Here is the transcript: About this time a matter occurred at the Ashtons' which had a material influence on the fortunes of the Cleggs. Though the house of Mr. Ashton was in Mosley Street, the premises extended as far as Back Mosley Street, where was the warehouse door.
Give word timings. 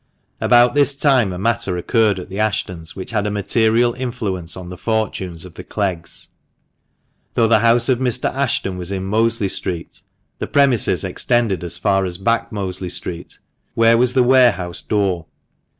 About 0.39 0.73
this 0.73 0.95
time 0.95 1.31
a 1.31 1.37
matter 1.37 1.77
occurred 1.77 2.17
at 2.17 2.27
the 2.27 2.39
Ashtons' 2.39 2.95
which 2.95 3.11
had 3.11 3.27
a 3.27 3.29
material 3.29 3.93
influence 3.93 4.57
on 4.57 4.69
the 4.69 4.75
fortunes 4.75 5.45
of 5.45 5.53
the 5.53 5.63
Cleggs. 5.63 6.29
Though 7.35 7.47
the 7.47 7.59
house 7.59 7.87
of 7.87 7.99
Mr. 7.99 8.27
Ashton 8.33 8.79
was 8.79 8.91
in 8.91 9.03
Mosley 9.03 9.47
Street, 9.47 10.01
the 10.39 10.47
premises 10.47 11.03
extended 11.03 11.63
as 11.63 11.77
far 11.77 12.03
as 12.05 12.17
Back 12.17 12.51
Mosley 12.51 12.89
Street, 12.89 13.37
where 13.75 13.95
was 13.95 14.13
the 14.13 14.23
warehouse 14.23 14.81
door. 14.81 15.27